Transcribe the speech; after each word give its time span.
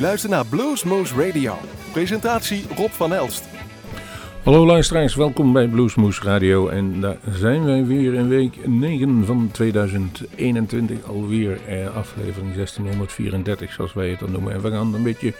luistert 0.00 0.32
naar 0.32 0.46
Bluesmoose 0.46 1.26
Radio. 1.26 1.54
Presentatie 1.92 2.64
Rob 2.76 2.90
van 2.90 3.12
Elst. 3.12 3.44
Hallo 4.42 4.66
luisteraars, 4.66 5.14
welkom 5.14 5.52
bij 5.52 5.68
Bluesmoose 5.68 6.22
Radio. 6.22 6.68
En 6.68 7.00
daar 7.00 7.16
zijn 7.30 7.64
wij 7.64 7.86
weer 7.86 8.14
in 8.14 8.28
week 8.28 8.66
9 8.66 9.24
van 9.24 9.48
2021. 9.52 11.02
Alweer 11.02 11.58
eh, 11.66 11.96
aflevering 11.96 12.54
1634, 12.54 13.72
zoals 13.72 13.92
wij 13.92 14.08
het 14.08 14.18
dan 14.18 14.30
noemen. 14.30 14.52
En 14.52 14.60
we 14.60 14.70
gaan 14.70 14.94
een 14.94 15.02
beetje 15.02 15.34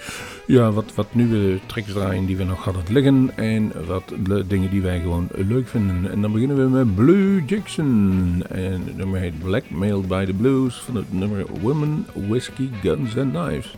ja, 0.46 0.70
wat, 0.70 0.94
wat 0.94 1.14
nieuwe 1.14 1.58
tricks 1.66 1.92
draaien 1.92 2.26
die 2.26 2.36
we 2.36 2.44
nog 2.44 2.64
hadden 2.64 2.82
liggen. 2.88 3.30
En 3.36 3.72
wat 3.86 4.14
dingen 4.46 4.70
die 4.70 4.82
wij 4.82 5.00
gewoon 5.00 5.28
leuk 5.34 5.68
vinden. 5.68 6.10
En 6.10 6.20
dan 6.20 6.32
beginnen 6.32 6.56
we 6.56 6.68
met 6.68 6.94
Blue 6.94 7.44
Jackson. 7.44 8.42
En 8.48 8.82
het 8.84 8.96
nummer 8.96 9.20
heet 9.20 9.38
Blackmailed 9.38 10.08
by 10.08 10.24
the 10.24 10.34
Blues 10.34 10.76
van 10.76 10.96
het 10.96 11.12
nummer 11.12 11.44
Women, 11.60 12.06
Whiskey, 12.28 12.68
Guns 12.82 13.16
and 13.16 13.32
Knives. 13.32 13.76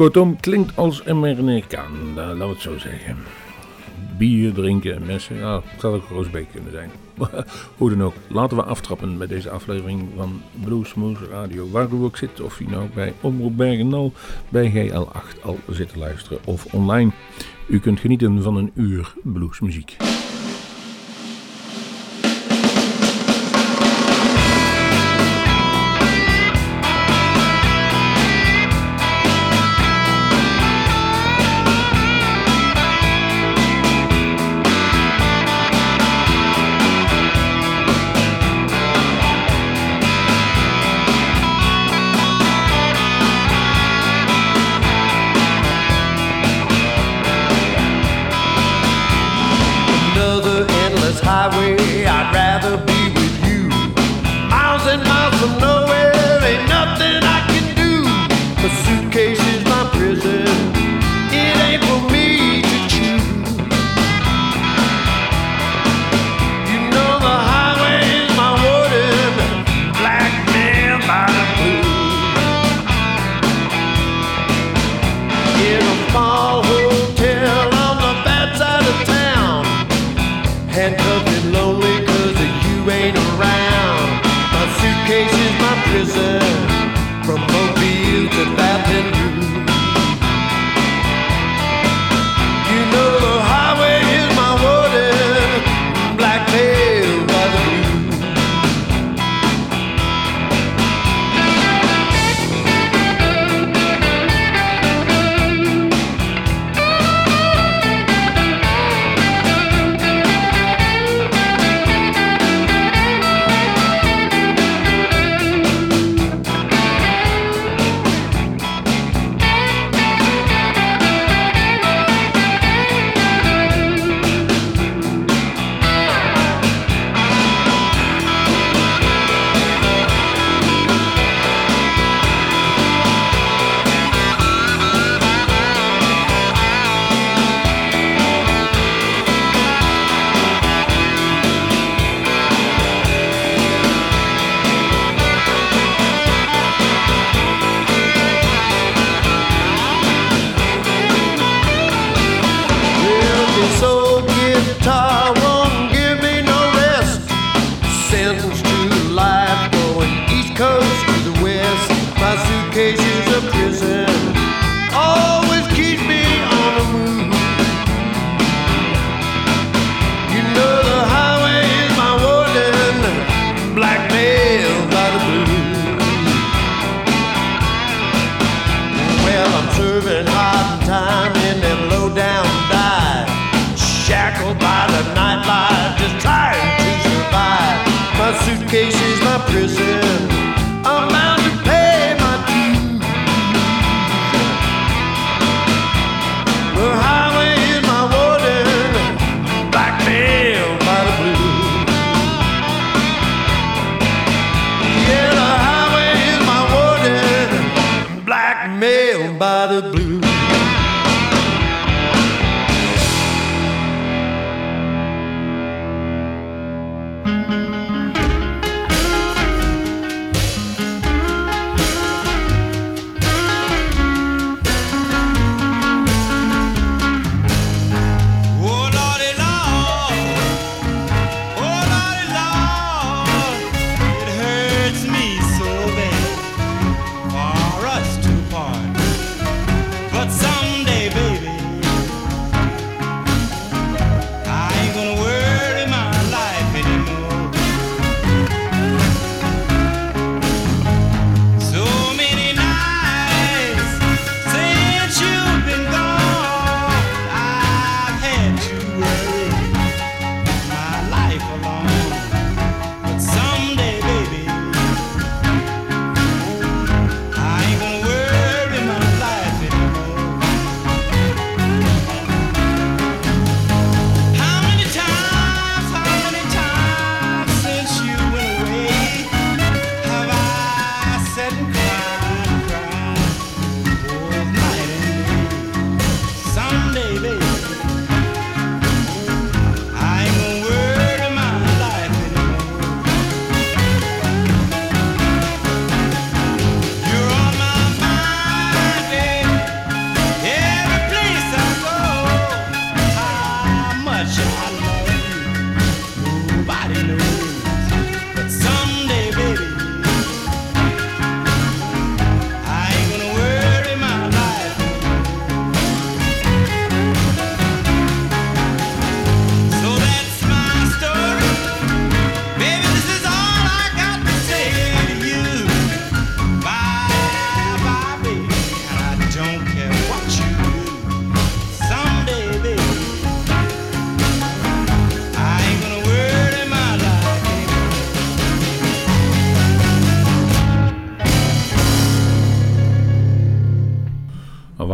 Kortom, 0.00 0.40
klinkt 0.40 0.76
als 0.76 1.06
Amerikaan, 1.06 2.14
laten 2.14 2.38
we 2.38 2.44
het 2.44 2.60
zo 2.60 2.78
zeggen. 2.78 3.16
Bier 4.18 4.52
drinken, 4.52 5.06
mensen, 5.06 5.36
ja, 5.36 5.62
het 5.64 5.80
zou 5.80 5.94
ook 5.94 6.08
Roosbeek 6.08 6.46
kunnen 6.52 6.70
zijn. 6.72 6.90
Hoe 7.76 7.90
dan 7.90 8.02
ook, 8.02 8.14
laten 8.28 8.56
we 8.56 8.62
aftrappen 8.62 9.16
met 9.16 9.28
deze 9.28 9.50
aflevering 9.50 10.08
van 10.16 10.42
Bluesmoose 10.64 11.26
Radio. 11.30 11.70
Waar 11.70 11.88
u 11.92 12.02
ook 12.02 12.16
zit, 12.16 12.40
of 12.40 12.60
u 12.60 12.64
nou 12.64 12.88
bij 12.94 13.12
Omroep 13.20 13.56
Bergen 13.56 14.12
bij 14.48 14.72
GL8 14.72 15.42
al 15.42 15.58
zit 15.70 15.88
te 15.88 15.98
luisteren 15.98 16.38
of 16.44 16.74
online. 16.74 17.10
U 17.66 17.80
kunt 17.80 18.00
genieten 18.00 18.42
van 18.42 18.56
een 18.56 18.70
uur 18.74 19.14
bluesmuziek. 19.22 19.96
handcuffed 80.80 81.28
and 81.28 81.52
lonely 81.52 81.96
cause 82.06 82.40
you 82.64 82.90
ain't 82.90 83.16
around. 83.28 84.08
My 84.54 84.64
suitcase 84.80 85.36
is 85.46 85.54
my 85.64 85.74
prison. 85.88 86.40
From 87.26 87.40
Mobile 87.52 88.28
to 88.34 88.56
Valley. 88.56 88.79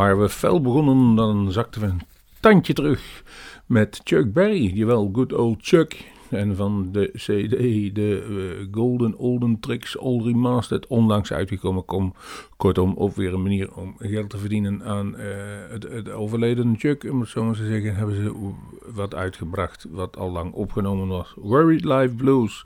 Waren 0.07 0.23
we 0.23 0.29
fel 0.29 0.61
begonnen, 0.61 1.15
dan 1.15 1.53
zakten 1.53 1.81
we 1.81 1.87
een 1.87 2.01
tandje 2.41 2.73
terug 2.73 3.23
met 3.67 4.01
Chuck 4.05 4.33
Berry, 4.33 4.73
jawel, 4.75 5.11
good 5.13 5.33
old 5.33 5.59
Chuck. 5.61 6.15
En 6.31 6.57
van 6.57 6.89
de 6.93 7.11
CD, 7.13 7.95
de 7.95 8.27
uh, 8.31 8.69
Golden 8.71 9.19
Olden 9.19 9.61
Tricks 9.61 9.99
All 9.99 10.23
Remastered, 10.23 10.87
onlangs 10.87 11.33
uitgekomen. 11.33 11.85
Kom, 11.85 12.15
kortom, 12.57 12.95
ook 12.97 13.17
weer 13.17 13.35
een 13.35 13.43
manier 13.43 13.75
om 13.75 13.95
geld 13.99 14.31
te 14.31 14.39
verdienen 14.39 14.85
aan 14.85 15.15
uh, 15.19 15.25
het, 15.69 16.11
overleden 16.11 16.75
Chuck. 16.79 17.05
Om 17.11 17.25
zo 17.25 17.45
maar 17.45 17.55
te 17.55 17.67
zeggen, 17.67 17.97
hebben 17.97 18.15
ze 18.15 18.53
wat 18.95 19.15
uitgebracht 19.15 19.87
wat 19.91 20.17
al 20.17 20.31
lang 20.31 20.53
opgenomen 20.53 21.09
was. 21.09 21.35
Worried 21.37 21.85
Life 21.85 22.15
Blues. 22.15 22.65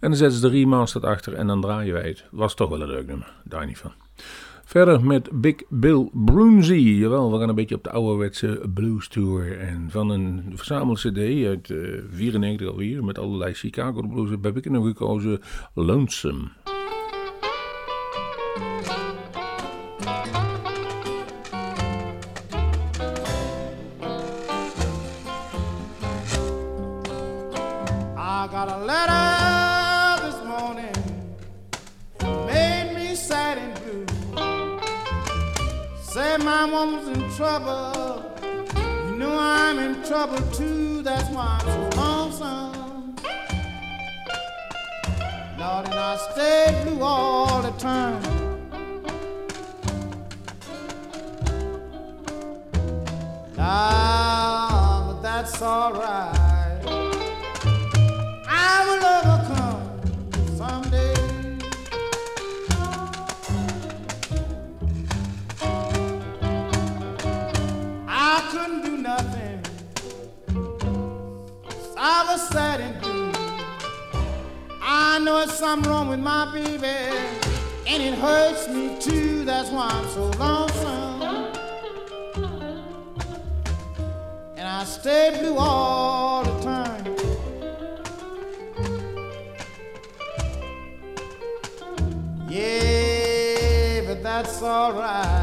En 0.00 0.08
dan 0.08 0.16
zetten 0.16 0.38
ze 0.38 0.48
de 0.50 0.52
remastered 0.52 1.08
achter 1.08 1.34
en 1.34 1.46
dan 1.46 1.60
draaien 1.60 1.94
wij 1.94 2.08
het. 2.08 2.24
Was 2.30 2.54
toch 2.54 2.68
wel 2.68 2.80
een 2.80 2.88
leuk 2.88 3.06
nummer, 3.06 3.32
daar 3.44 3.66
niet 3.66 3.78
van. 3.78 3.92
Verder 4.72 5.04
met 5.04 5.40
Big 5.40 5.62
Bill 5.68 6.08
Brunsey. 6.12 6.78
Jawel, 6.78 7.32
we 7.32 7.38
gaan 7.38 7.48
een 7.48 7.54
beetje 7.54 7.74
op 7.74 7.84
de 7.84 7.90
ouderwetse 7.90 8.60
blues 8.74 9.08
tour. 9.08 9.58
En 9.58 9.86
van 9.90 10.10
een 10.10 10.52
verzameld 10.54 10.98
cd 10.98 11.18
uit 11.46 11.68
uh, 11.68 11.98
eh, 11.98 12.04
94 12.10 12.68
alweer, 12.68 13.04
met 13.04 13.18
allerlei 13.18 13.54
Chicago 13.54 14.02
blues, 14.02 14.30
heb 14.42 14.56
ik 14.56 14.70
nog 14.70 14.86
gekozen 14.86 15.40
Lonesome. 15.74 16.50
Trouble. 37.36 38.32
You 39.06 39.16
know 39.16 39.36
I'm 39.36 39.78
in 39.78 40.02
trouble 40.04 40.40
too, 40.52 41.02
that's 41.02 41.28
why 41.30 41.58
I'm 41.60 41.92
so 41.92 42.00
lonesome. 42.00 43.16
Lord, 45.58 45.86
and 45.86 45.94
I 45.94 46.16
stay 46.32 46.82
blue 46.84 47.02
all 47.02 47.62
the 47.62 47.70
time. 47.72 48.22
Ah, 53.58 55.04
but 55.08 55.22
that's 55.22 55.62
alright. 55.62 56.41
Know 75.24 75.38
it's 75.40 75.54
something 75.54 75.90
wrong 75.90 76.08
with 76.08 76.18
my 76.18 76.50
baby, 76.52 76.86
and 77.86 78.02
it 78.02 78.14
hurts 78.14 78.68
me 78.68 78.96
too. 79.00 79.44
That's 79.44 79.70
why 79.70 79.88
I'm 79.88 80.08
so 80.08 80.24
lonesome. 80.38 81.22
And 84.56 84.66
I 84.66 84.84
stay 84.84 85.38
blue 85.38 85.56
all 85.58 86.42
the 86.44 86.62
time. 86.62 87.04
Yeah, 92.48 94.02
but 94.06 94.22
that's 94.22 94.62
alright. 94.62 95.41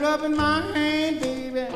Rubbing 0.00 0.36
my 0.36 0.60
hand, 0.72 1.20
baby. 1.20 1.66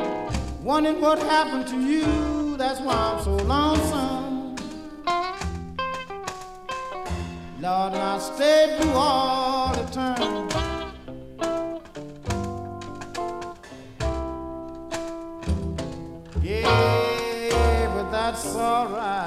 Wondering 0.63 1.01
what 1.01 1.19
happened 1.19 1.67
to 1.69 1.81
you. 1.81 2.57
That's 2.57 2.81
why 2.81 2.95
I'm 2.95 3.23
so 3.23 3.37
lonesome. 3.37 4.57
Lord, 7.61 7.95
I 7.95 8.19
stay 8.19 8.77
blue 8.81 8.93
all 8.93 9.75
the 9.75 9.85
time. 9.93 10.49
Yeah, 16.43 17.95
but 17.95 18.11
that's 18.11 18.47
alright. 18.57 19.25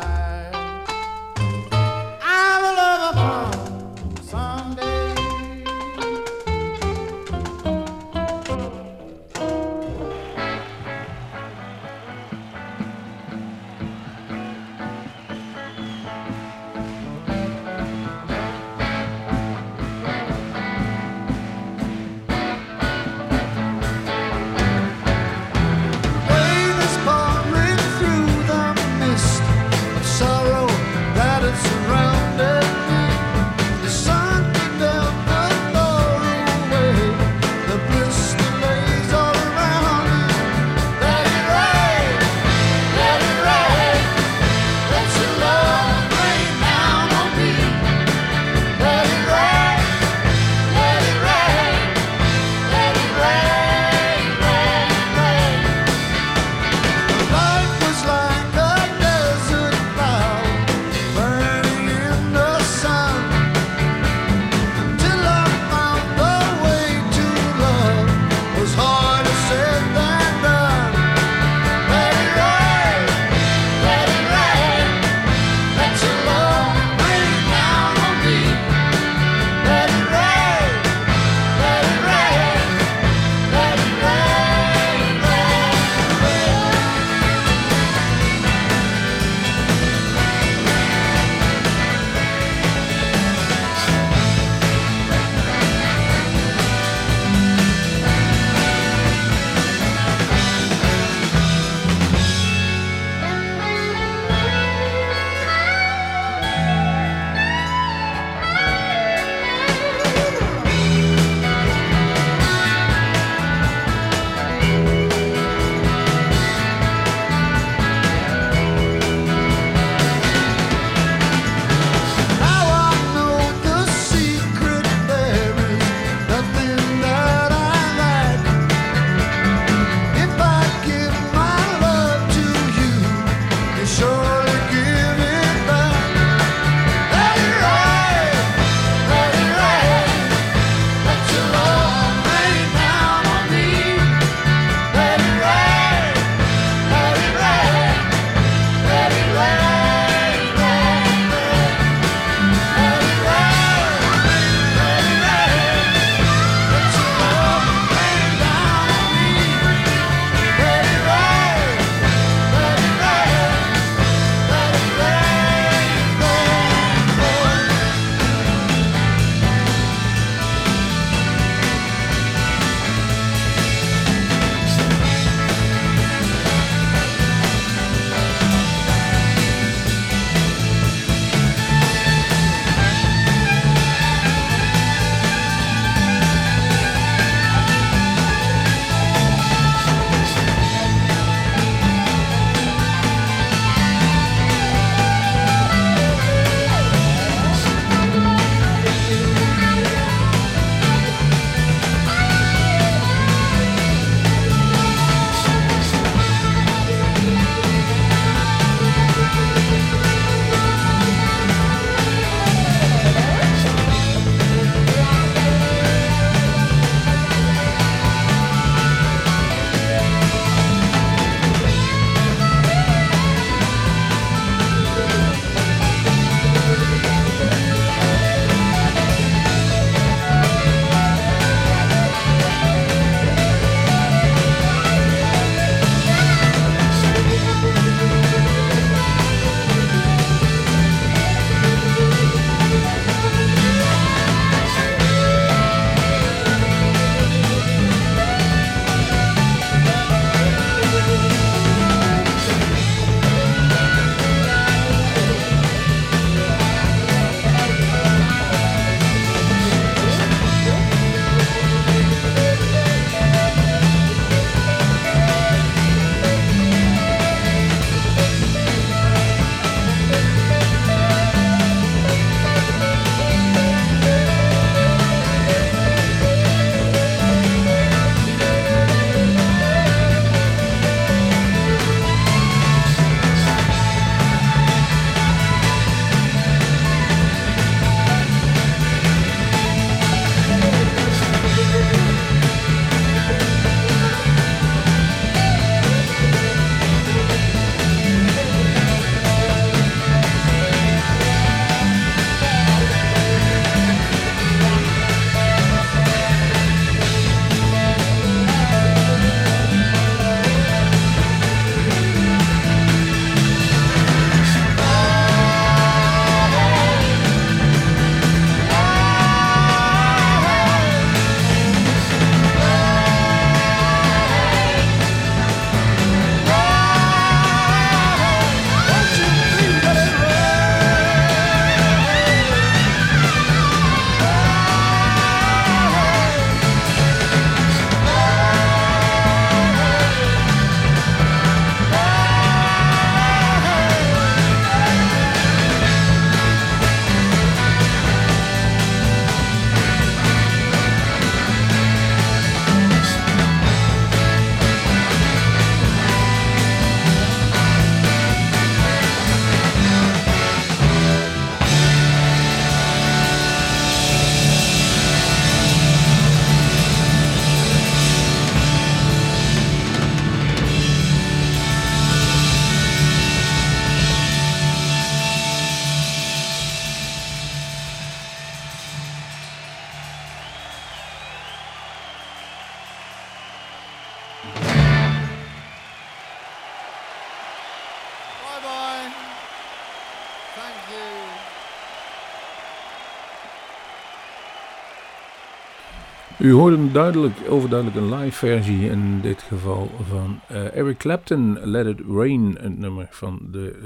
U 396.49 396.53
hoorde 396.53 396.91
duidelijk, 396.91 397.35
overduidelijk 397.49 397.99
een 397.99 398.19
live 398.19 398.37
versie 398.37 398.89
in 398.89 399.21
dit 399.21 399.41
geval 399.41 399.91
van 400.09 400.39
uh, 400.51 400.75
Eric 400.75 400.97
Clapton, 400.97 401.59
Let 401.63 401.85
It 401.85 401.99
Rain, 402.07 402.57
een 402.65 402.79
nummer 402.79 403.07
van 403.11 403.39
de 403.51 403.79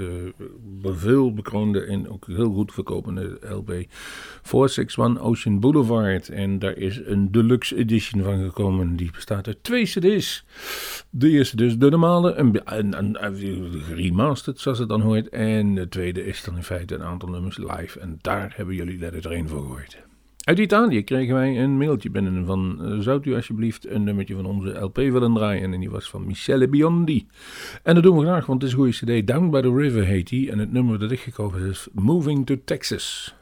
uh, 0.84 0.92
veel 0.96 1.34
bekroonde 1.34 1.84
en 1.84 2.08
ook 2.08 2.26
heel 2.26 2.52
goed 2.52 2.72
verkopende 2.72 3.38
LB 3.40 3.84
461 4.42 5.22
Ocean 5.22 5.60
Boulevard. 5.60 6.28
En 6.28 6.58
daar 6.58 6.76
is 6.76 7.00
een 7.04 7.30
deluxe 7.30 7.76
edition 7.76 8.22
van 8.22 8.44
gekomen, 8.44 8.96
die 8.96 9.10
bestaat 9.10 9.46
uit 9.46 9.62
twee 9.62 9.84
cd's. 9.84 10.44
De 11.10 11.30
eerste 11.30 11.56
dus 11.56 11.78
de 11.78 11.90
normale, 11.90 12.34
een, 12.34 12.60
een, 12.64 13.24
een, 13.24 13.82
remastered 13.94 14.60
zoals 14.60 14.78
het 14.78 14.88
dan 14.88 15.00
hoort. 15.00 15.28
En 15.28 15.74
de 15.74 15.88
tweede 15.88 16.26
is 16.26 16.44
dan 16.44 16.56
in 16.56 16.62
feite 16.62 16.94
een 16.94 17.02
aantal 17.02 17.28
nummers 17.28 17.56
live. 17.56 18.00
En 18.00 18.18
daar 18.20 18.52
hebben 18.56 18.74
jullie 18.74 18.98
Let 18.98 19.14
It 19.14 19.24
Rain 19.24 19.48
voor 19.48 19.60
gehoord. 19.60 20.04
Uit 20.44 20.58
Italië 20.58 21.02
kregen 21.02 21.34
wij 21.34 21.62
een 21.62 21.76
mailtje 21.76 22.10
binnen 22.10 22.46
van... 22.46 22.78
Uh, 22.80 22.98
zou 22.98 23.20
u 23.22 23.34
alsjeblieft 23.34 23.88
een 23.88 24.04
nummertje 24.04 24.34
van 24.34 24.46
onze 24.46 24.78
LP 24.78 24.96
willen 24.96 25.34
draaien? 25.34 25.72
En 25.72 25.80
die 25.80 25.90
was 25.90 26.10
van 26.10 26.26
Michele 26.26 26.68
Biondi. 26.68 27.26
En 27.82 27.94
dat 27.94 28.02
doen 28.02 28.18
we 28.18 28.24
graag, 28.24 28.46
want 28.46 28.62
het 28.62 28.70
is 28.70 28.76
een 28.76 28.82
goede 28.82 29.20
cd. 29.20 29.26
Down 29.26 29.50
by 29.50 29.60
the 29.60 29.74
River 29.74 30.04
heet 30.04 30.28
die. 30.28 30.50
En 30.50 30.58
het 30.58 30.72
nummer 30.72 30.98
dat 30.98 31.10
ik 31.10 31.20
gekozen 31.20 31.68
is 31.68 31.88
Moving 31.92 32.46
to 32.46 32.56
Texas. 32.64 33.34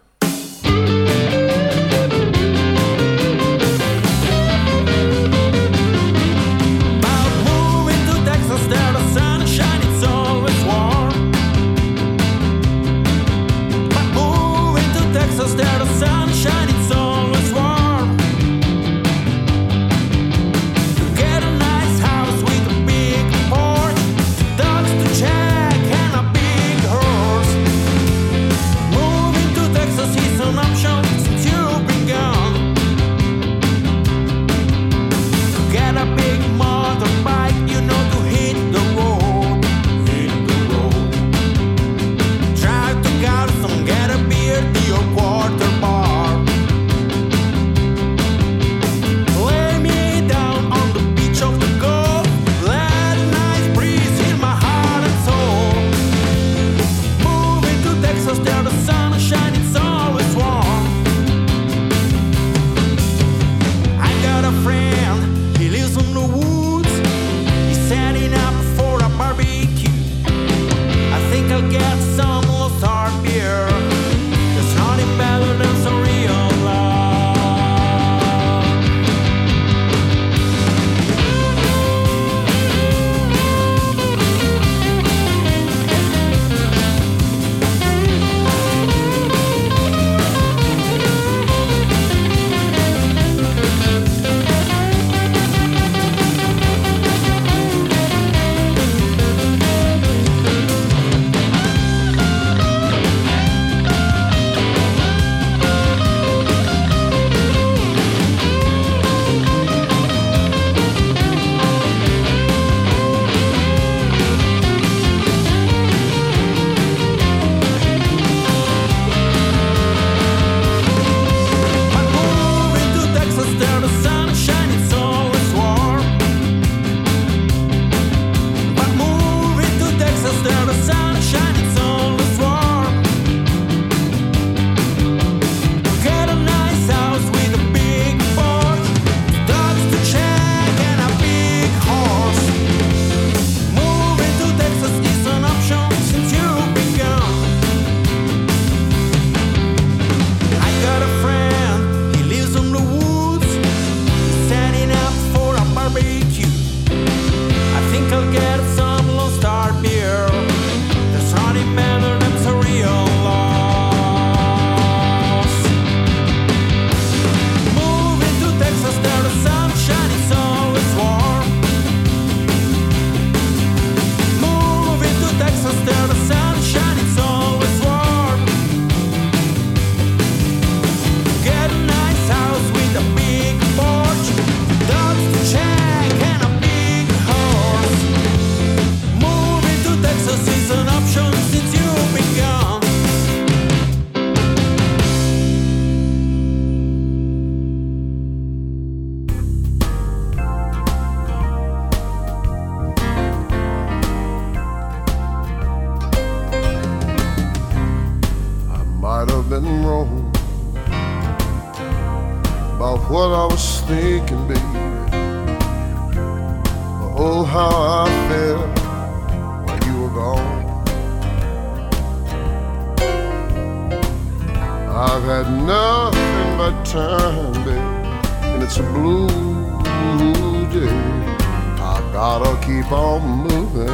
gotta 232.42 232.66
keep 232.66 232.90
on 232.90 233.22
moving 233.46 233.88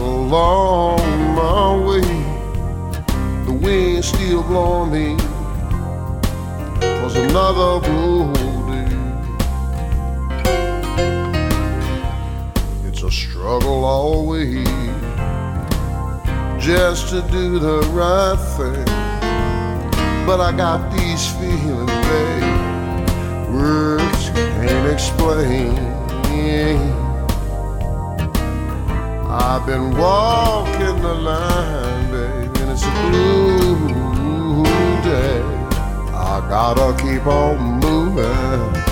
along 0.00 0.98
my 1.34 1.76
way. 1.86 2.00
The 3.46 3.52
wind 3.52 4.04
still 4.04 4.42
blowing 4.42 4.90
me. 4.90 5.16
Was 7.02 7.16
another 7.16 7.86
blue 7.86 8.32
day. 8.34 8.96
It's 12.88 13.02
a 13.02 13.10
struggle 13.10 13.84
always 13.84 14.66
just 16.58 17.10
to 17.10 17.22
do 17.30 17.58
the 17.58 17.82
right 17.92 18.38
thing. 18.56 18.84
But 20.26 20.40
I 20.40 20.50
got 20.56 20.90
these 20.92 21.26
feelings, 21.38 21.90
babe. 22.08 23.54
Words 23.54 24.30
can't 24.30 24.92
explain. 24.92 25.93
I've 29.64 29.66
been 29.66 29.96
walking 29.96 31.00
the 31.00 31.14
line, 31.14 32.10
baby, 32.10 32.60
and 32.60 32.70
it's 32.70 32.82
a 32.82 32.90
blue 33.08 34.62
day. 35.02 35.40
I 36.12 36.44
gotta 36.48 36.92
keep 37.02 37.26
on 37.26 37.80
moving 37.80 38.82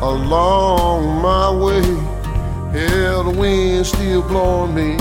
along 0.00 1.20
my 1.20 1.50
way. 1.50 1.82
Hell, 2.72 3.24
the 3.24 3.38
wind 3.38 3.86
still 3.86 4.22
blowing 4.22 4.74
me. 4.74 4.96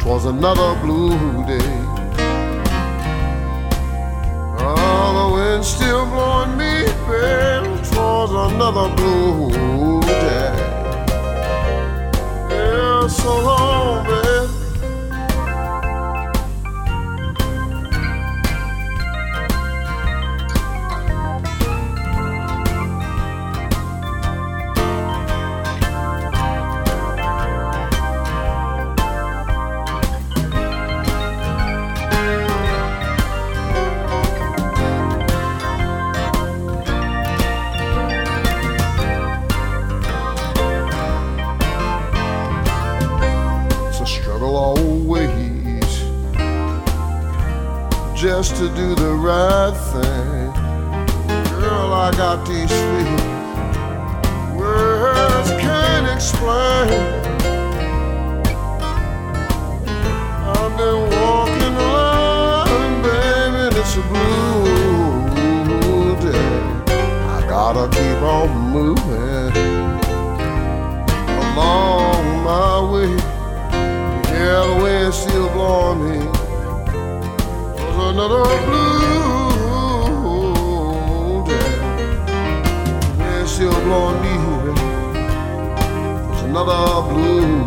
Twas 0.00 0.24
another 0.24 0.74
blue 0.80 1.16
day. 1.46 1.76
Oh, 4.58 5.10
the 5.18 5.26
wind 5.34 5.64
still 5.64 6.06
blowing 6.06 6.56
me, 6.56 6.84
baby. 7.06 7.59
Twas 8.20 8.52
another 8.52 8.94
blue 8.96 10.00
day. 10.02 10.52
Yeah, 12.50 13.08
so 13.08 13.40
long, 13.40 14.04
baby. 14.04 14.29
Thing. 49.92 50.52
Girl, 51.60 51.92
I 51.92 52.10
got 52.16 52.46
these 52.46 52.70
feet. 52.70 53.20
Words 54.56 55.50
can't 55.64 56.06
explain. 56.16 56.88
I've 60.54 60.74
been 60.76 61.00
walking 61.18 61.76
line, 61.94 62.94
baby, 63.02 63.58
and 63.66 63.74
it's 63.80 63.94
a 63.96 63.98
blue 64.10 66.14
day. 66.24 66.50
I 67.34 67.36
gotta 67.48 67.84
keep 67.96 68.20
on 68.22 68.48
moving 68.76 69.52
along 71.42 72.24
my 72.44 72.76
way. 72.92 73.12
Yeah, 74.32 74.60
the 74.68 74.74
wind 74.82 75.12
still 75.14 75.48
blowing 75.50 76.00
me. 76.04 76.18
Was 77.76 78.14
another 78.14 78.42
blue 78.66 78.79
Was 86.60 86.68
another 86.68 87.14
blue 87.14 87.59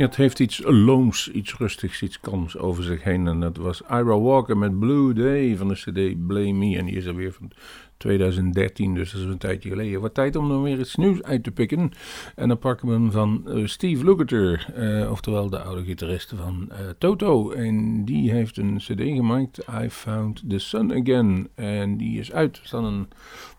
Het 0.00 0.16
heeft 0.16 0.40
iets 0.40 0.62
looms, 0.64 1.30
iets 1.30 1.56
rustigs, 1.56 2.02
iets 2.02 2.20
kalms 2.20 2.58
over 2.58 2.82
zich 2.82 3.02
heen. 3.02 3.26
En 3.26 3.40
dat 3.40 3.56
was 3.56 3.82
Ira 3.82 4.18
Walker 4.18 4.56
met 4.56 4.78
Blue 4.78 5.12
Day 5.12 5.56
van 5.56 5.68
de 5.68 5.74
CD 5.74 6.26
Blame 6.26 6.52
Me. 6.52 6.78
En 6.78 6.84
die 6.84 6.96
is 6.96 7.04
er 7.04 7.14
weer 7.14 7.32
van 7.32 7.52
2013, 7.96 8.94
dus 8.94 9.12
dat 9.12 9.20
is 9.20 9.26
een 9.26 9.38
tijdje 9.38 9.68
geleden. 9.68 10.00
Wat 10.00 10.14
tijd 10.14 10.36
om 10.36 10.48
dan 10.48 10.62
weer 10.62 10.78
iets 10.78 10.96
nieuws 10.96 11.22
uit 11.22 11.44
te 11.44 11.50
pikken. 11.50 11.92
En 12.36 12.48
dan 12.48 12.58
pakken 12.58 12.88
we 12.88 12.92
hem 12.92 13.10
van 13.10 13.42
eh, 13.48 13.66
Steve 13.66 14.04
Lukather, 14.04 14.66
eh, 14.74 15.10
oftewel 15.10 15.50
de 15.50 15.60
oude 15.60 15.84
gitarist 15.84 16.32
van 16.36 16.70
eh, 16.70 16.78
Toto. 16.98 17.50
En 17.50 18.04
die 18.04 18.30
heeft 18.30 18.56
een 18.56 18.76
CD 18.76 19.00
gemaakt, 19.00 19.58
I 19.82 19.90
Found 19.90 20.42
the 20.48 20.58
Sun 20.58 20.92
Again. 20.92 21.48
En 21.54 21.96
die 21.96 22.18
is 22.18 22.32
uit. 22.32 22.56
Er 22.56 22.66
staan 22.66 22.84
een, 22.84 23.08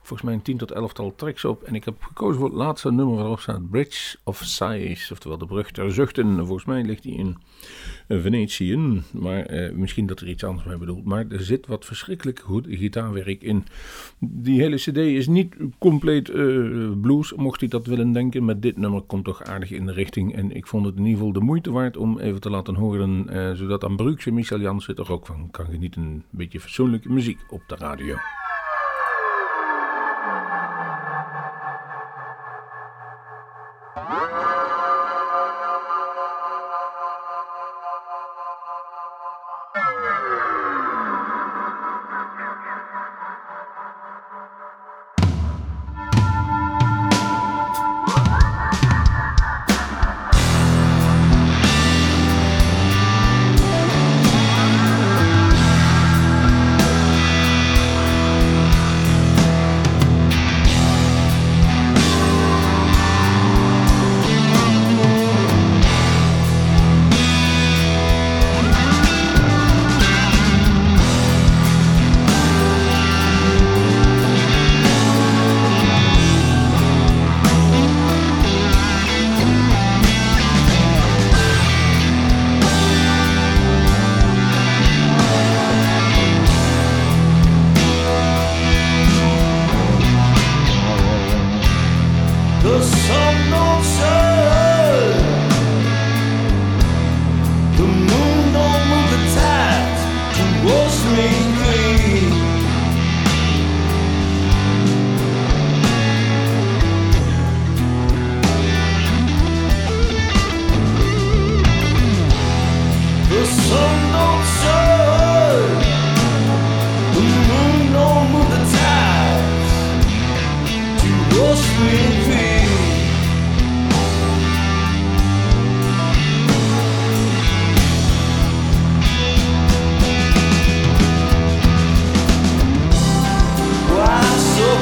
volgens 0.02 0.22
mij 0.22 0.34
een 0.34 0.42
10 0.42 0.58
tot 0.58 0.72
11 0.72 0.94
tal 0.94 1.16
tracks 1.16 1.46
op. 1.46 1.64
En 1.64 1.76
ik 1.76 1.86
heb 1.86 2.04
gekozen 2.04 2.40
voor 2.40 2.50
het 2.50 2.58
laatste 2.58 2.92
nummer 2.92 3.16
waarop 3.16 3.40
staat 3.40 3.70
Bridge 3.70 4.18
of 4.24 4.42
Sighs, 4.44 5.12
oftewel 5.12 5.38
de 5.38 5.46
brug 5.46 5.72
der 5.72 5.94
zuchten. 5.94 6.36
Volgens 6.38 6.66
mij 6.66 6.84
ligt 6.84 7.04
die 7.04 7.18
in 7.18 7.38
Venetië, 8.08 9.02
maar 9.12 9.46
eh, 9.46 9.72
misschien 9.74 10.06
dat 10.06 10.20
er 10.20 10.28
iets 10.28 10.44
anders 10.44 10.68
bij 10.68 10.78
bedoelt. 10.78 11.06
Maar 11.06 11.26
er 11.30 11.42
zit 11.42 11.68
wat 11.68 11.86
verschrikkelijk 11.86 12.40
goed 12.40 12.68
gitaarwerk 12.70 13.42
in. 13.44 13.66
Die 14.20 14.62
hele 14.62 14.76
cd 14.76 14.98
is 14.98 15.28
niet 15.28 15.56
compleet 15.78 16.30
eh, 16.30 16.36
blues, 17.02 17.34
mocht 17.34 17.62
u 17.62 17.68
dat 17.68 17.86
willen 17.86 18.12
denken. 18.12 18.46
Maar 18.46 18.60
dit 18.60 18.78
nummer 18.78 19.02
komt 19.02 19.26
toch 19.26 19.44
aardig 19.44 19.72
in 19.72 19.86
de 19.86 19.94
richting. 19.94 20.36
En 20.36 20.56
ik 20.56 20.68
vond 20.68 20.86
het 20.86 20.96
in 20.96 21.06
ieder 21.06 21.18
geval 21.18 21.34
de 21.34 21.40
moeite 21.40 21.72
waard 21.72 21.98
om 21.98 22.20
even 22.20 22.42
te 22.42 22.50
laten 22.50 22.76
horen. 22.76 23.30
eh, 23.30 23.52
zodat 23.52 23.84
aan 23.84 23.96
Brugse 23.96 24.32
Michel 24.32 24.60
Jansen 24.60 24.96
er 24.96 25.12
ook 25.12 25.26
van 25.26 25.52
kan 25.52 25.66
genieten. 25.66 26.02
Een 26.02 26.24
beetje 26.30 26.60
fatsoenlijke 26.60 27.10
muziek 27.10 27.40
op 27.50 27.62
de 27.68 27.76
radio. 27.76 28.16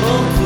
won't 0.10 0.39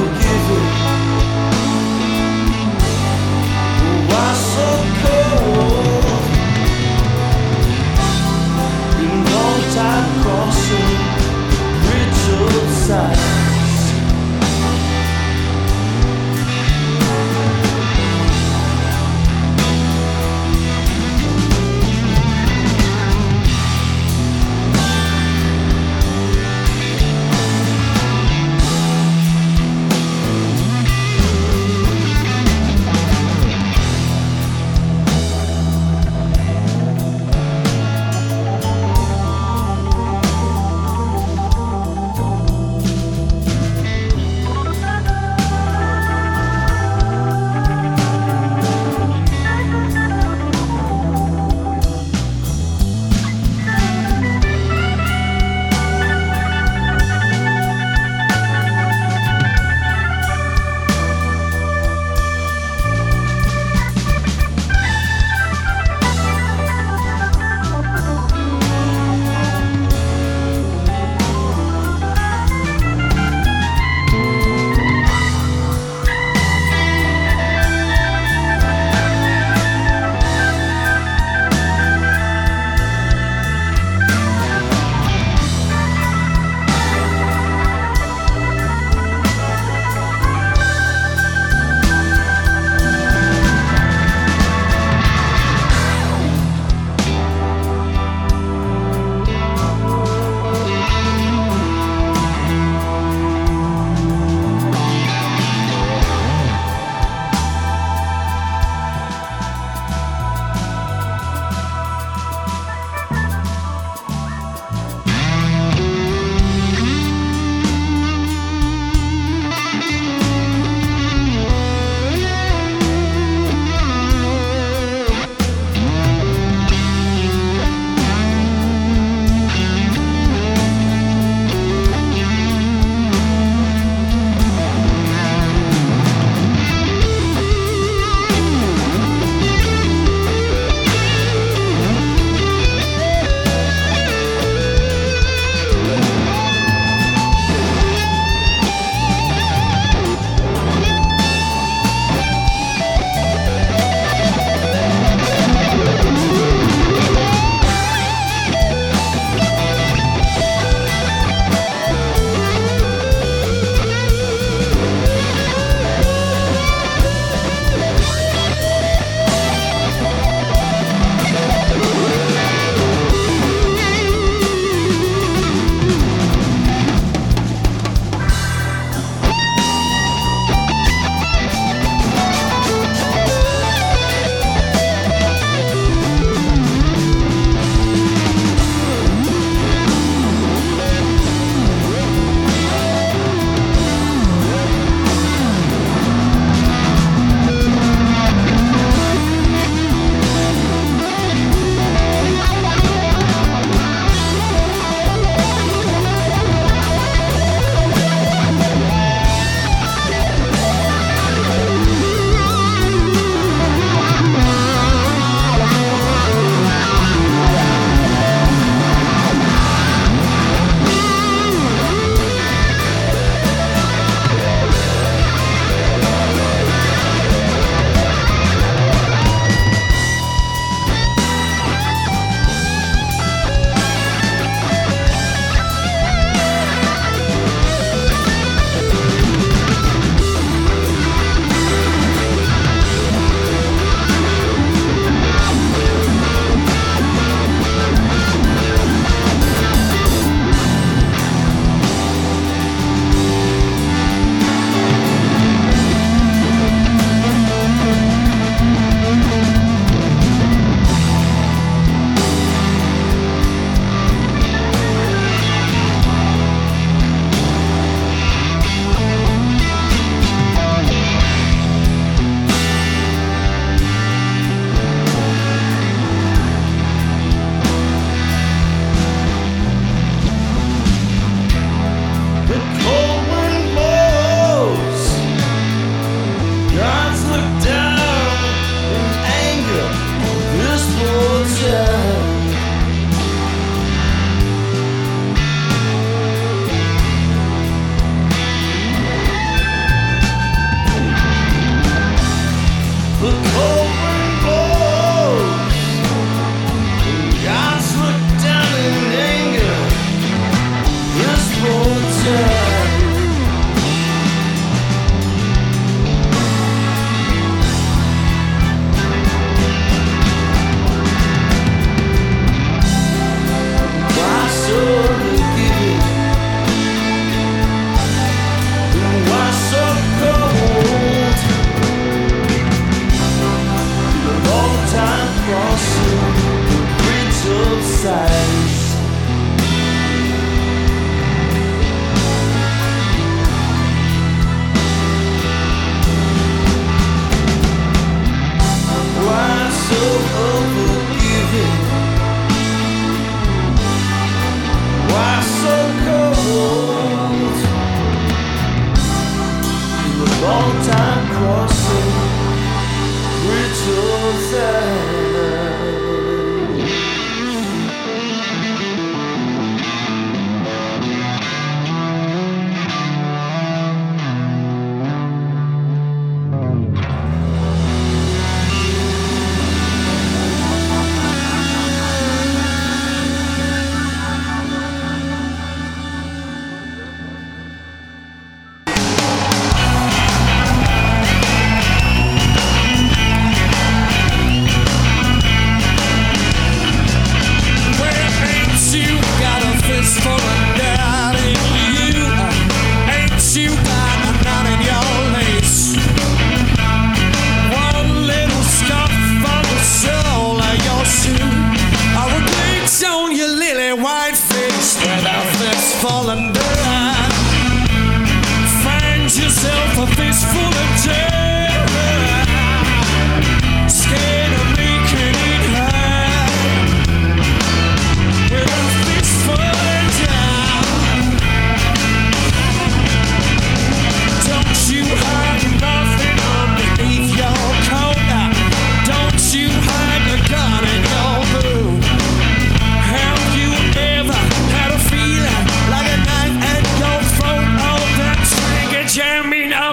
outside 337.84 338.73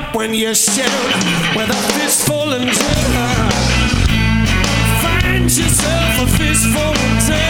up 0.01 0.15
when 0.15 0.35
you 0.35 0.55
shout 0.55 1.57
with 1.57 1.69
a 1.69 1.81
fistful 1.99 2.53
and 2.53 2.71
terror. 2.71 3.51
Find 5.03 5.45
yourself 5.45 6.23
a 6.23 6.27
fistful 6.39 6.81
and 6.81 7.27
terror. 7.27 7.50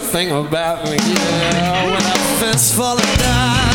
thing 0.00 0.30
about 0.30 0.84
me. 0.84 0.96
Yeah, 0.96 1.84
when 1.84 2.02
I 2.02 2.16
first 2.40 2.74
fall 2.74 2.96
down, 2.96 3.74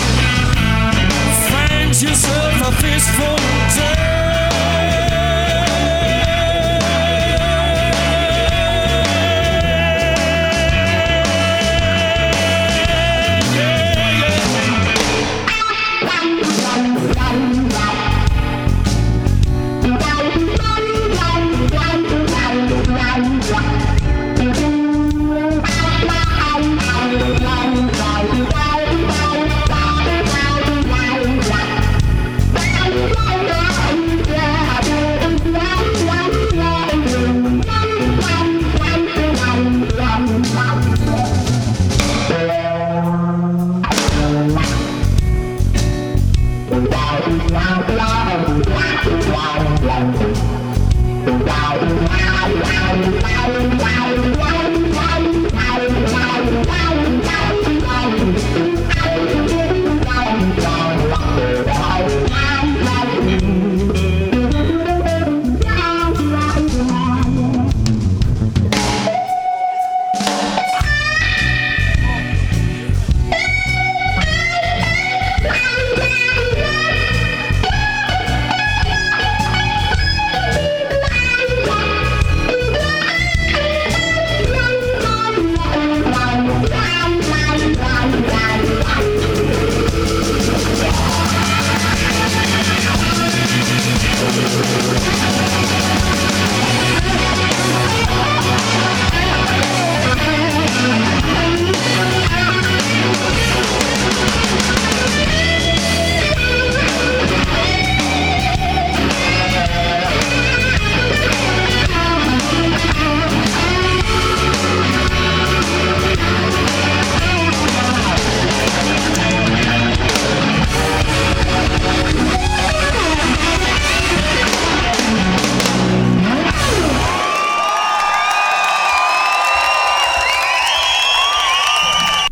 find 1.50 2.02
yourself 2.02 2.68
a 2.68 2.72
fistful 2.82 3.36
of 3.36 3.76
dirt. 3.76 4.25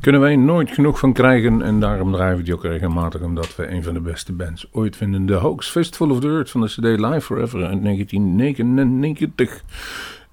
Kunnen 0.04 0.22
wij 0.22 0.36
nooit 0.36 0.72
genoeg 0.72 1.00
van 1.00 1.14
krijgen 1.14 1.62
en 1.62 1.80
daarom 1.80 2.12
draaien 2.12 2.38
we 2.38 2.44
die 2.44 2.54
ook 2.54 2.64
regelmatig 2.64 3.22
omdat 3.22 3.56
we 3.56 3.72
een 3.72 3.84
van 3.84 3.94
de 3.94 4.00
beste 4.00 4.34
bands 4.34 4.68
ooit 4.72 4.96
vinden. 4.96 5.26
De 5.26 5.34
Hoax 5.34 5.70
Fistful 5.70 6.10
of 6.10 6.20
the 6.20 6.28
Earth 6.28 6.50
van 6.50 6.62
de 6.62 6.68
CD 6.68 7.00
Live 7.00 7.22
Forever 7.22 7.66
uit 7.66 7.84
1999. 7.84 9.64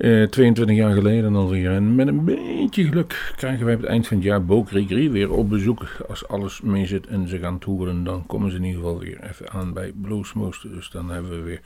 Eh, 0.00 0.22
22 0.22 0.76
jaar 0.76 0.92
geleden 0.92 1.34
alweer. 1.34 1.70
En 1.70 1.94
met 1.94 2.08
een 2.08 2.24
beetje 2.24 2.84
geluk 2.84 3.32
krijgen 3.36 3.64
wij 3.64 3.74
op 3.74 3.80
het 3.80 3.90
eind 3.90 4.06
van 4.06 4.16
het 4.16 4.26
jaar 4.26 4.44
Bo 4.44 4.64
weer 4.90 5.32
op 5.32 5.48
bezoek. 5.48 5.86
Als 6.08 6.28
alles 6.28 6.60
mee 6.60 6.86
zit 6.86 7.06
en 7.06 7.28
ze 7.28 7.38
gaan 7.38 7.58
toeren, 7.58 8.04
dan 8.04 8.26
komen 8.26 8.50
ze 8.50 8.56
in 8.56 8.64
ieder 8.64 8.80
geval 8.80 8.98
weer 8.98 9.18
even 9.30 9.50
aan 9.50 9.72
bij 9.72 9.92
Bluesmoose. 10.02 10.70
Dus 10.70 10.90
dan 10.90 11.10
hebben 11.10 11.30
we 11.30 11.42
weer 11.42 11.60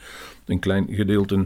een 0.47 0.59
klein 0.59 0.87
gedeelte. 0.91 1.45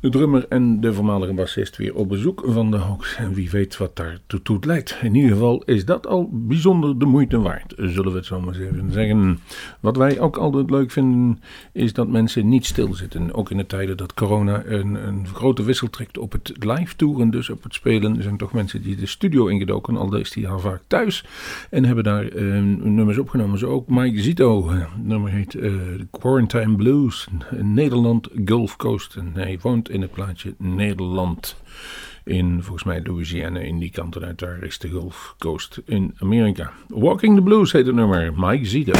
De 0.00 0.08
drummer 0.08 0.46
en 0.48 0.80
de 0.80 0.92
voormalige 0.92 1.32
bassist 1.32 1.76
weer 1.76 1.94
op 1.94 2.08
bezoek 2.08 2.42
van 2.46 2.70
de 2.70 2.76
Hawks. 2.76 3.16
En 3.16 3.34
wie 3.34 3.50
weet 3.50 3.76
wat 3.76 3.96
daar 3.96 4.18
toe 4.42 4.58
leidt. 4.60 4.98
In 5.02 5.14
ieder 5.14 5.30
geval 5.30 5.62
is 5.64 5.84
dat 5.84 6.06
al 6.06 6.28
bijzonder 6.32 6.98
de 6.98 7.04
moeite 7.04 7.40
waard, 7.40 7.74
zullen 7.76 8.10
we 8.10 8.16
het 8.16 8.26
zo 8.26 8.40
maar 8.40 8.54
eens 8.54 8.64
even 8.64 8.92
zeggen. 8.92 9.38
Wat 9.80 9.96
wij 9.96 10.20
ook 10.20 10.36
altijd 10.36 10.70
leuk 10.70 10.90
vinden, 10.90 11.40
is 11.72 11.92
dat 11.92 12.08
mensen 12.08 12.48
niet 12.48 12.66
stilzitten. 12.66 13.34
Ook 13.34 13.50
in 13.50 13.56
de 13.56 13.66
tijden 13.66 13.96
dat 13.96 14.14
corona 14.14 14.64
een, 14.64 15.06
een 15.06 15.26
grote 15.26 15.62
wissel 15.62 15.90
trekt 15.90 16.18
op 16.18 16.27
het 16.32 16.52
live 16.58 16.96
toeren, 16.96 17.30
dus 17.30 17.50
op 17.50 17.62
het 17.62 17.74
spelen. 17.74 18.22
Zijn 18.22 18.36
toch 18.36 18.52
mensen 18.52 18.82
die 18.82 18.96
de 18.96 19.06
studio 19.06 19.46
ingedoken, 19.46 19.96
al 19.96 20.16
is 20.16 20.30
die 20.30 20.48
al 20.48 20.58
vaak 20.58 20.80
thuis. 20.86 21.24
En 21.70 21.84
hebben 21.84 22.04
daar 22.04 22.28
eh, 22.28 22.44
nummers 22.82 23.18
opgenomen. 23.18 23.58
Zo 23.58 23.70
ook 23.70 23.88
Mike 23.88 24.22
Zito. 24.22 24.70
Nummer 25.02 25.30
heet 25.30 25.54
eh, 25.54 25.72
Quarantine 26.10 26.76
Blues. 26.76 27.28
Nederland, 27.50 28.28
Gulf 28.44 28.76
Coast. 28.76 29.16
En 29.16 29.30
hij 29.34 29.58
woont 29.62 29.90
in 29.90 30.00
het 30.00 30.12
plaatsje 30.12 30.54
Nederland. 30.58 31.56
In 32.24 32.62
volgens 32.62 32.84
mij 32.84 33.00
Louisiana, 33.02 33.58
in 33.58 33.78
die 33.78 33.90
kant 33.90 34.22
uit 34.22 34.38
daar 34.38 34.62
is 34.62 34.78
de 34.78 34.88
Gulf 34.88 35.34
Coast 35.38 35.80
in 35.86 36.14
Amerika. 36.18 36.72
Walking 36.88 37.36
the 37.36 37.42
Blues 37.42 37.72
heet 37.72 37.86
het 37.86 37.94
nummer. 37.94 38.32
Mike 38.36 38.64
Zito. 38.64 38.92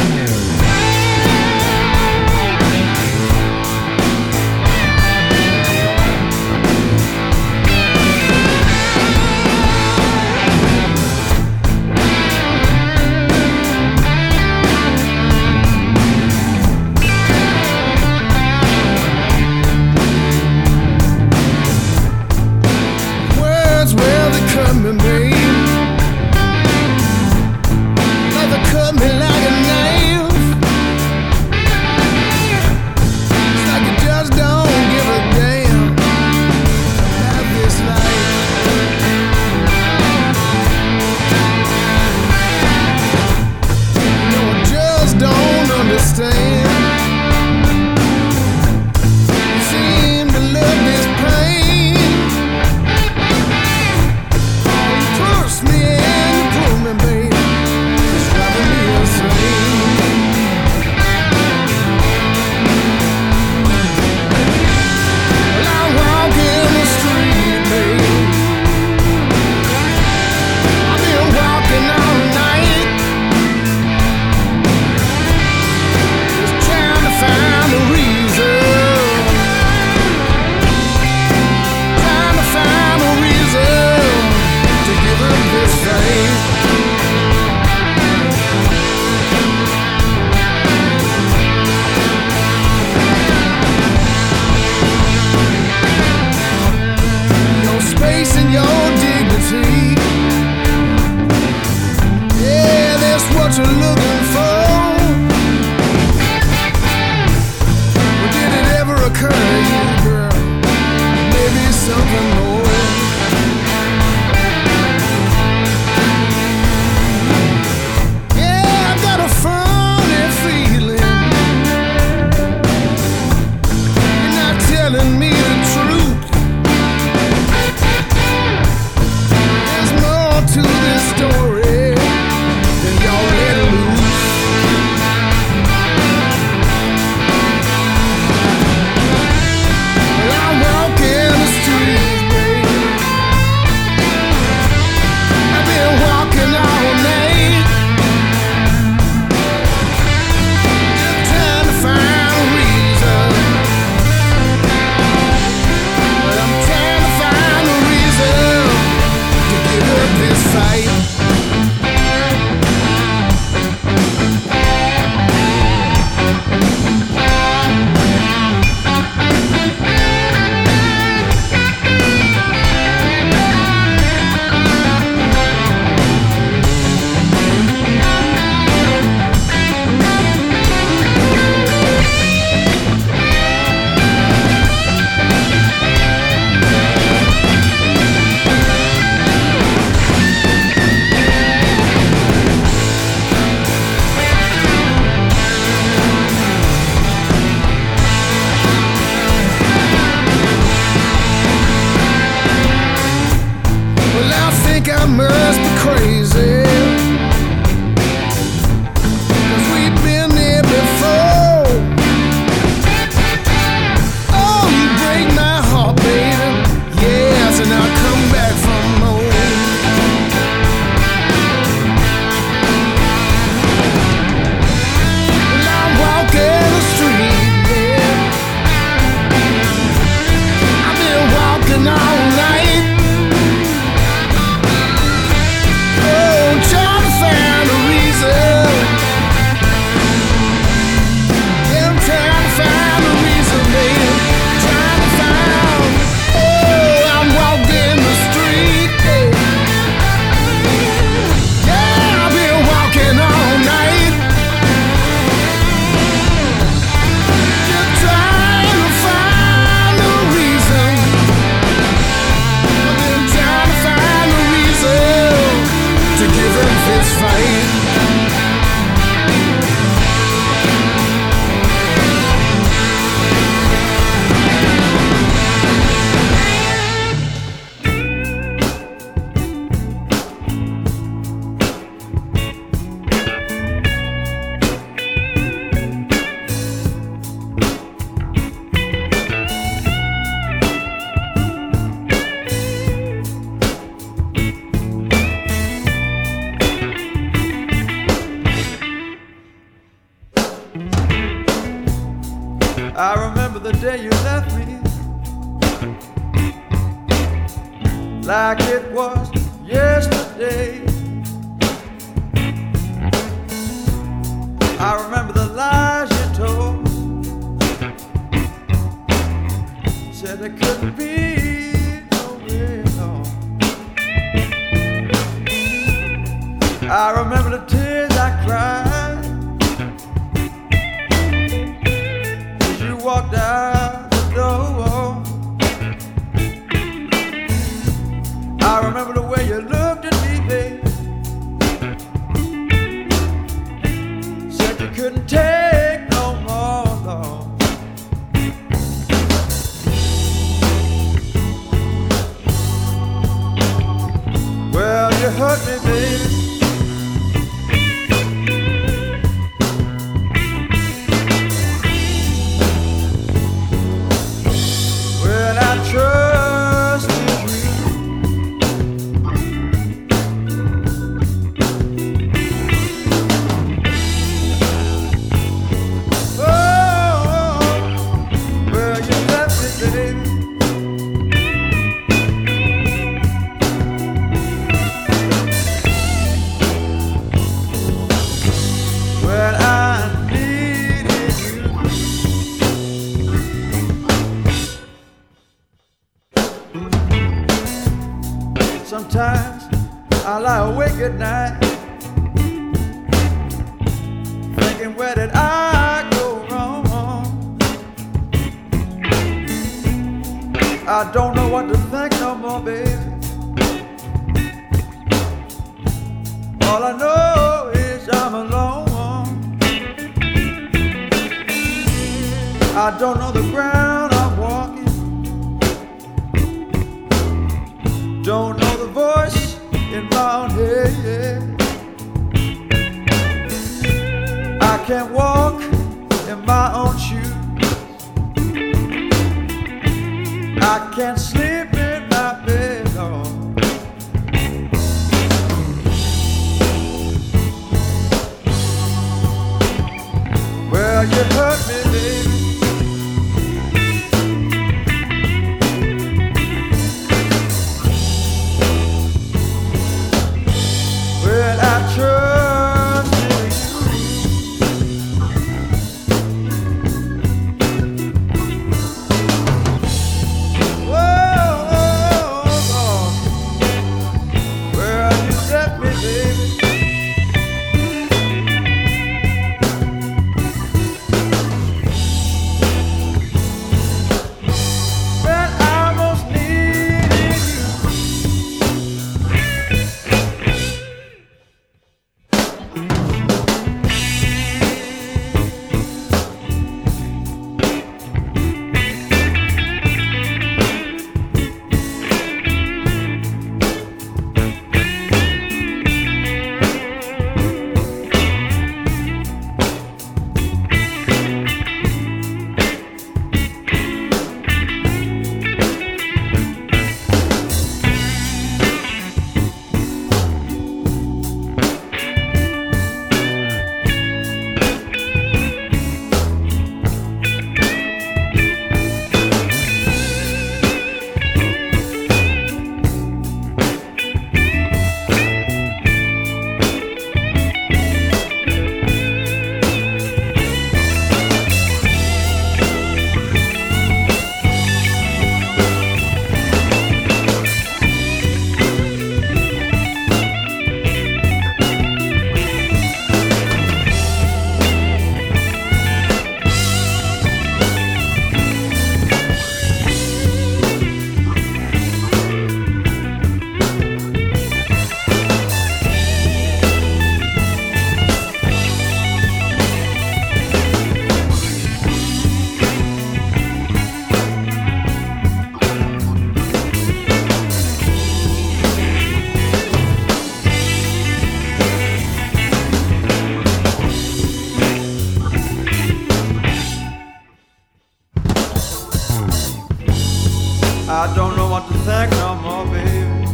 I 590.90 591.14
don't 591.14 591.36
know 591.36 591.50
what 591.50 591.68
to 591.68 591.74
think 591.74 592.10
no 592.12 592.34
more, 592.36 592.64
baby. 592.64 593.26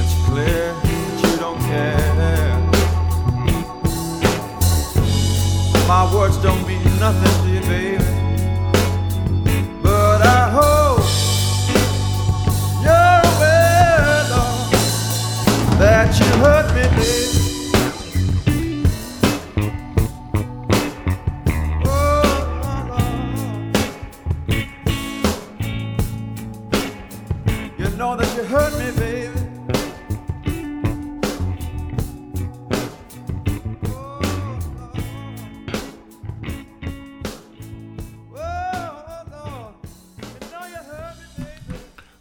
It's 0.00 0.14
clear 0.24 0.72
that 0.72 1.20
you 1.22 1.36
don't 1.36 1.60
care. 1.60 2.00
My 5.86 6.14
words 6.14 6.38
don't 6.38 6.66
mean 6.66 6.82
nothing 6.98 7.49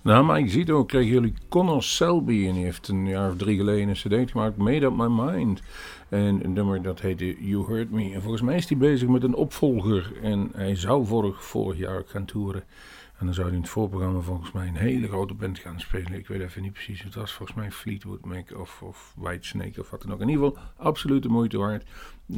Na 0.10 0.22
Mike 0.22 0.50
Zito 0.50 0.86
kregen 0.86 1.12
jullie 1.12 1.34
Connor 1.50 1.84
Selby 1.84 2.48
en 2.48 2.54
die 2.54 2.64
heeft 2.64 2.88
een 2.88 3.08
jaar 3.08 3.30
of 3.30 3.38
drie 3.38 3.58
geleden 3.58 3.88
een 3.88 4.26
cd 4.26 4.32
gemaakt, 4.32 4.58
Made 4.58 4.86
Up 4.86 4.96
My 4.96 5.08
Mind. 5.08 5.62
En 6.10 6.44
een 6.44 6.54
nummer 6.54 6.82
dat 6.82 7.02
heette 7.02 7.38
You 7.40 7.66
Hurt 7.66 7.92
Me. 7.92 8.14
En 8.14 8.22
volgens 8.22 8.42
mij 8.42 8.56
is 8.56 8.70
hij 8.70 8.78
bezig 8.78 9.08
met 9.08 9.24
een 9.24 9.34
opvolger 9.34 10.12
en 10.22 10.50
hij 10.54 10.76
zou 10.76 11.06
vorig, 11.06 11.44
vorig 11.44 11.78
jaar 11.78 11.98
ook 11.98 12.10
gaan 12.10 12.26
toeren. 12.26 12.64
En 13.18 13.26
dan 13.26 13.34
zou 13.34 13.48
hij 13.48 13.56
in 13.56 13.62
het 13.62 13.72
voorprogramma 13.72 14.20
volgens 14.20 14.52
mij 14.52 14.68
een 14.68 14.76
hele 14.76 15.08
grote 15.08 15.34
band 15.34 15.60
gaan 15.60 15.80
spelen. 15.80 16.14
Ik 16.14 16.28
weet 16.28 16.42
even 16.42 16.62
niet 16.62 16.74
precies. 16.74 17.04
Het 17.04 17.16
was 17.16 17.34
volgens 17.34 17.58
mij 17.58 17.72
Fleetwood 17.72 18.26
Mac 18.26 18.60
of, 18.60 18.82
of 18.82 19.14
Whitesnake 19.18 19.80
of 19.80 19.90
wat 19.90 20.02
dan 20.02 20.14
ook. 20.14 20.22
In 20.22 20.30
ieder 20.30 20.46
geval 20.46 20.64
absoluut 20.78 21.24
de 21.24 21.30
moeite 21.30 21.58
waard. 21.58 21.84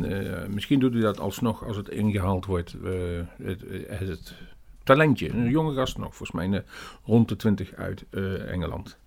Eh, 0.01 0.47
misschien 0.47 0.80
doet 0.80 0.93
hij 0.93 1.01
dat 1.01 1.19
alsnog 1.19 1.65
als 1.65 1.76
het 1.76 1.89
ingehaald 1.89 2.45
wordt. 2.45 2.74
eh, 2.74 2.91
het, 3.38 3.61
het, 3.61 3.99
het 3.99 4.36
talentje. 4.91 5.29
Een 5.29 5.49
jonge 5.49 5.73
gast 5.73 5.97
nog, 5.97 6.15
volgens 6.15 6.31
mij 6.31 6.63
rond 7.05 7.29
de 7.29 7.35
20 7.35 7.73
uit 7.73 8.05
eh, 8.09 8.51
Engeland. 8.51 8.97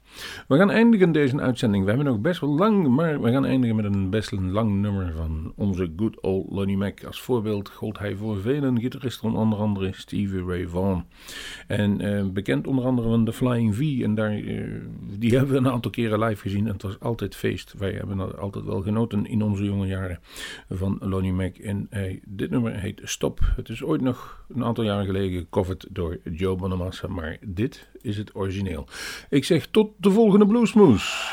We 0.49 0.57
gaan 0.57 0.71
eindigen 0.71 1.13
deze 1.13 1.41
uitzending. 1.41 1.83
We 1.83 1.89
hebben 1.89 2.07
nog 2.07 2.21
best 2.21 2.41
wel 2.41 2.51
lang, 2.51 2.89
maar 2.89 3.21
we 3.21 3.31
gaan 3.31 3.47
eindigen 3.47 3.77
met 3.77 3.85
een 3.85 4.11
best 4.11 4.33
een 4.33 4.51
lang 4.51 4.81
nummer 4.81 5.13
van 5.17 5.53
onze 5.57 5.93
good 5.97 6.21
old 6.21 6.51
Lonnie 6.51 6.77
Mac. 6.77 7.05
Als 7.05 7.21
voorbeeld 7.21 7.69
gold 7.69 7.99
hij 7.99 8.15
voor 8.15 8.41
velen 8.41 8.81
gitaristen, 8.81 9.33
onder 9.33 9.59
andere 9.59 9.91
Stevie 9.93 10.45
Ray 10.45 10.67
Vaughan. 10.67 11.07
En 11.67 12.01
eh, 12.01 12.27
bekend 12.27 12.67
onder 12.67 12.85
andere 12.85 13.09
van 13.09 13.25
The 13.25 13.33
Flying 13.33 13.75
V. 13.75 14.03
En 14.03 14.15
daar, 14.15 14.33
eh, 14.33 14.65
die 15.19 15.31
hebben 15.37 15.53
we 15.53 15.59
een 15.59 15.73
aantal 15.73 15.91
keren 15.91 16.19
live 16.19 16.41
gezien. 16.41 16.67
En 16.67 16.73
het 16.73 16.83
was 16.83 17.01
altijd 17.01 17.37
feest. 17.37 17.75
Wij 17.79 17.93
hebben 17.93 18.17
dat 18.17 18.39
altijd 18.39 18.65
wel 18.65 18.83
genoten 18.83 19.27
in 19.27 19.43
onze 19.43 19.65
jonge 19.65 19.87
jaren 19.87 20.21
van 20.69 20.97
Lonnie 21.01 21.33
Mac. 21.33 21.57
En 21.57 21.87
eh, 21.91 22.21
dit 22.25 22.51
nummer 22.51 22.81
heet 22.81 23.01
Stop. 23.05 23.41
Het 23.57 23.69
is 23.69 23.83
ooit 23.83 24.01
nog 24.01 24.45
een 24.55 24.65
aantal 24.65 24.85
jaren 24.85 25.05
geleden 25.05 25.39
gecoverd 25.39 25.87
door 25.91 26.19
Joe 26.33 26.57
Bonamassa. 26.57 27.09
Maar 27.09 27.37
dit 27.41 27.89
is 28.01 28.17
het 28.17 28.35
origineel. 28.35 28.87
Ik 29.31 29.45
zeg 29.45 29.67
tot 29.67 29.91
de 30.05 30.11
volgende 30.11 30.47
Bluesmoes. 30.47 31.33